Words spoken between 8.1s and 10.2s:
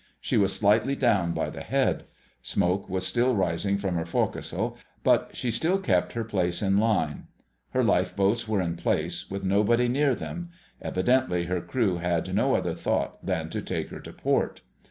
boats were in place, with nobody near